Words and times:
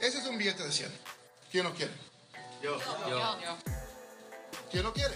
Ese 0.00 0.18
es 0.18 0.26
un 0.26 0.38
billete 0.38 0.62
de 0.62 0.72
100. 0.72 0.90
¿Quién 1.50 1.64
lo 1.64 1.74
quiere? 1.74 1.92
Yo. 2.62 2.78
Yo. 3.10 3.38
¿Quién 4.70 4.82
lo 4.82 4.94
quiere? 4.94 5.14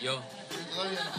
Yo. 0.00 0.22
Todavía 0.74 1.04
no. 1.04 1.10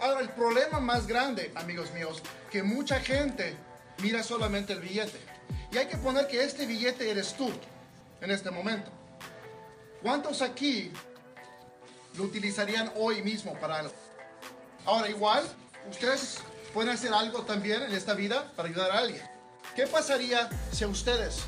Ahora, 0.00 0.20
el 0.20 0.28
problema 0.30 0.78
más 0.78 1.08
grande, 1.08 1.50
amigos 1.56 1.90
míos, 1.92 2.22
que 2.52 2.62
mucha 2.62 3.00
gente 3.00 3.56
mira 4.02 4.22
solamente 4.22 4.72
el 4.72 4.80
billete. 4.80 5.18
Y 5.72 5.78
hay 5.78 5.88
que 5.88 5.96
poner 5.96 6.28
que 6.28 6.44
este 6.44 6.64
billete 6.66 7.10
eres 7.10 7.34
tú 7.34 7.52
en 8.20 8.30
este 8.30 8.50
momento. 8.50 8.90
¿Cuántos 10.02 10.42
aquí 10.42 10.92
lo 12.16 12.24
utilizarían 12.24 12.92
hoy 12.96 13.22
mismo 13.22 13.54
para 13.60 13.80
algo? 13.80 13.94
Ahora, 14.84 15.08
igual, 15.08 15.44
ustedes 15.90 16.38
pueden 16.72 16.90
hacer 16.90 17.12
algo 17.12 17.42
también 17.42 17.82
en 17.82 17.92
esta 17.92 18.14
vida 18.14 18.52
para 18.56 18.68
ayudar 18.68 18.90
a 18.90 18.98
alguien. 18.98 19.22
¿Qué 19.74 19.86
pasaría 19.86 20.48
si 20.72 20.84
ustedes, 20.84 21.44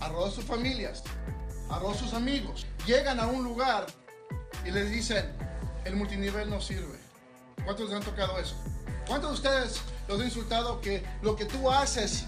a 0.00 0.10
sus 0.30 0.44
familias, 0.44 1.02
a 1.70 1.80
sus 1.94 2.12
amigos, 2.14 2.66
llegan 2.86 3.20
a 3.20 3.26
un 3.26 3.44
lugar 3.44 3.86
y 4.64 4.70
les 4.70 4.90
dicen, 4.90 5.32
el 5.84 5.96
multinivel 5.96 6.50
no 6.50 6.60
sirve? 6.60 6.98
¿Cuántos 7.64 7.88
les 7.88 7.96
han 7.96 8.02
tocado 8.02 8.38
eso? 8.38 8.56
¿Cuántos 9.06 9.30
de 9.30 9.36
ustedes 9.36 9.80
los 10.08 10.20
han 10.20 10.26
insultado 10.26 10.80
que 10.80 11.04
lo 11.22 11.36
que 11.36 11.44
tú 11.44 11.70
haces 11.70 12.24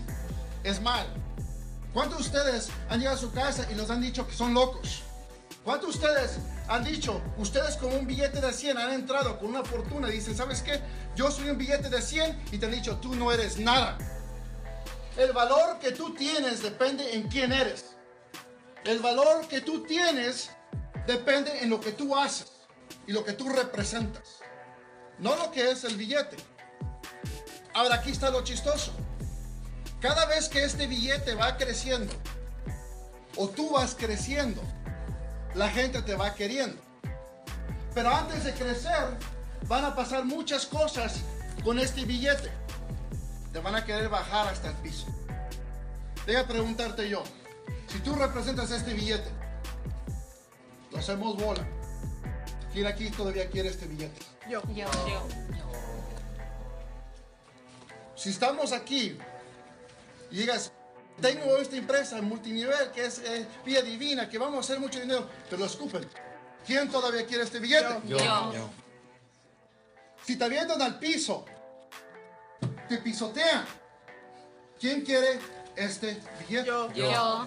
es 0.63 0.81
mal? 0.81 1.07
¿Cuántos 1.95 2.19
de 2.19 2.25
ustedes 2.25 2.71
han 2.91 2.99
llegado 2.99 3.17
a 3.17 3.21
su 3.21 3.31
casa 3.31 3.69
y 3.71 3.77
los 3.77 3.89
han 3.89 4.01
dicho 4.01 4.27
que 4.27 4.35
son 4.35 4.53
locos? 4.53 5.05
¿Cuántos 5.63 5.91
de 5.91 6.07
ustedes 6.07 6.39
han 6.67 6.83
dicho, 6.83 7.23
ustedes 7.39 7.77
con 7.77 7.93
un 7.95 8.05
billete 8.05 8.41
de 8.41 8.53
100 8.53 8.77
han 8.77 8.93
entrado 8.93 9.39
con 9.39 9.51
una 9.51 9.63
fortuna 9.63 10.09
y 10.09 10.15
dicen, 10.15 10.37
¿sabes 10.37 10.61
qué? 10.61 10.81
Yo 11.15 11.31
soy 11.31 11.51
un 11.51 11.57
billete 11.57 11.89
de 11.89 12.03
100 12.03 12.47
y 12.51 12.59
te 12.59 12.67
han 12.67 12.73
dicho, 12.73 12.97
tú 12.97 13.15
no 13.15 13.31
eres 13.31 13.61
nada. 13.61 13.97
El 15.17 15.33
valor 15.33 15.79
que 15.79 15.93
tú 15.93 16.13
tienes 16.15 16.65
depende 16.65 17.15
en 17.15 17.29
quién 17.29 17.53
eres. 17.53 17.95
El 18.85 18.99
valor 18.99 19.47
que 19.47 19.61
tú 19.61 19.85
tienes 19.85 20.51
depende 21.07 21.63
en 21.63 21.71
lo 21.71 21.81
que 21.81 21.93
tú 21.93 22.17
haces 22.17 22.51
y 23.07 23.13
lo 23.13 23.25
que 23.25 23.35
tú 23.35 23.49
representas. 23.49 24.41
No 25.21 25.37
lo 25.37 25.53
que 25.53 25.71
es 25.71 25.85
el 25.85 25.95
billete. 25.95 26.39
Ahora 27.73 27.95
aquí 27.95 28.11
está 28.11 28.31
lo 28.31 28.43
chistoso. 28.43 28.93
Cada 30.05 30.27
vez 30.27 30.51
que 30.51 30.63
este 30.63 30.87
billete 30.87 31.35
va 31.35 31.57
creciendo 31.57 32.13
o 33.39 33.49
tú 33.49 33.71
vas 33.71 33.95
creciendo, 33.95 34.61
la 35.55 35.71
gente 35.71 36.03
te 36.03 36.15
va 36.15 36.35
queriendo. 36.35 36.77
Pero 37.95 38.15
antes 38.15 38.45
de 38.45 38.53
crecer, 38.53 39.17
van 39.67 39.83
a 39.83 39.97
pasar 39.97 40.27
muchas 40.27 40.67
cosas 40.67 41.23
con 41.65 41.79
este 41.79 42.05
billete. 42.05 42.51
Te 43.51 43.61
van 43.61 43.77
a 43.77 43.87
querer 43.87 44.11
bajar 44.11 44.49
hasta 44.49 44.69
el 44.69 44.75
piso. 44.75 45.07
Deja 46.27 46.47
preguntarte 46.47 47.09
yo, 47.09 47.25
si 47.89 47.99
tú 48.01 48.15
representas 48.15 48.73
este 48.73 48.93
billete, 48.93 49.31
lo 50.93 50.99
hacemos 50.99 51.35
bola. 51.39 51.67
¿Quién 52.75 52.87
aquí 52.87 53.09
todavía 53.09 53.49
quiere 53.49 53.71
este 53.71 53.87
billete? 53.87 54.21
Yo. 54.51 54.61
Yo. 54.75 54.87
Si 58.15 58.29
estamos 58.29 58.73
aquí 58.73 59.17
y 60.35 60.39
digas, 60.39 60.73
tengo 61.21 61.59
esta 61.59 61.77
empresa 61.77 62.21
multinivel 62.21 62.91
que 62.91 63.07
es 63.07 63.21
eh, 63.21 63.47
Vía 63.65 63.83
Divina, 63.83 64.29
que 64.29 64.37
vamos 64.37 64.57
a 64.57 64.61
hacer 64.63 64.81
mucho 64.81 64.99
dinero, 64.99 65.29
pero 65.49 65.61
lo 65.61 65.67
escupen. 65.67 66.05
¿Quién 66.67 66.91
todavía 66.91 67.25
quiere 67.25 67.45
este 67.45 67.61
billete? 67.61 68.01
Yo. 68.05 68.19
Yo. 68.19 68.69
Si 70.27 70.35
te 70.35 70.43
avientan 70.43 70.83
al 70.83 70.99
piso, 70.99 71.45
te 72.89 72.99
pisotean. 72.99 73.65
¿Quién 74.81 75.03
quiere 75.03 75.39
este 75.77 76.21
billete? 76.41 76.67
Yo. 76.67 76.93
Yo. 76.93 77.47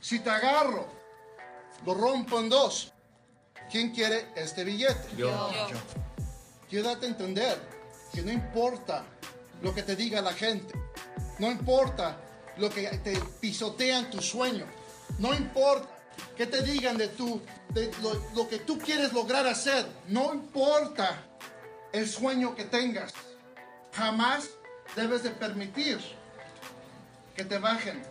Si 0.00 0.20
te 0.20 0.30
agarro, 0.30 0.88
lo 1.84 1.92
rompo 1.92 2.40
en 2.40 2.48
dos. 2.48 2.94
¿Quién 3.70 3.90
quiere 3.90 4.32
este 4.36 4.64
billete? 4.64 5.16
Yo. 5.18 5.50
Quiero 6.70 6.88
darte 6.88 7.04
a 7.04 7.08
entender 7.10 7.58
que 8.10 8.22
no 8.22 8.32
importa 8.32 9.04
lo 9.60 9.74
que 9.74 9.82
te 9.82 9.96
diga 9.96 10.22
la 10.22 10.32
gente, 10.32 10.72
no 11.40 11.50
importa 11.50 12.18
lo 12.58 12.68
que 12.68 12.86
te 12.98 13.18
pisotean 13.40 14.10
tu 14.10 14.20
sueño, 14.20 14.66
no 15.18 15.34
importa 15.34 15.88
que 16.36 16.46
te 16.46 16.60
digan 16.62 16.98
de, 16.98 17.08
tu, 17.08 17.40
de 17.70 17.90
lo, 18.34 18.46
que 18.46 18.58
tú 18.58 18.78
quieres 18.78 19.14
lograr 19.14 19.46
hacer, 19.46 19.86
no 20.08 20.34
importa 20.34 21.24
el 21.92 22.06
sueño 22.06 22.54
que 22.54 22.64
tengas, 22.64 23.14
jamás 23.94 24.50
debes 24.94 25.22
de 25.22 25.30
permitir 25.30 25.98
que 27.34 27.44
te 27.46 27.56
bajen, 27.56 28.02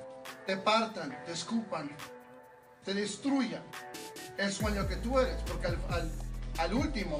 te 0.47 0.57
partan, 0.57 1.15
te 1.27 1.33
escupan, 1.33 1.91
te 2.83 2.95
destruyan 2.95 3.61
el 4.37 4.51
sueño 4.51 4.87
que 4.87 4.95
tú 4.95 5.19
eres, 5.19 5.37
porque 5.45 5.67
al 6.57 6.73
último 6.73 7.19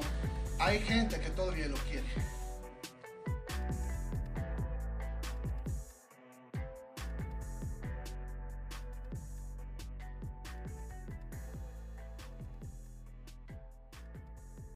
hay 0.58 0.80
gente 0.80 1.20
que 1.20 1.30
todavía 1.30 1.68
lo 1.68 1.76
quiere. 1.76 2.39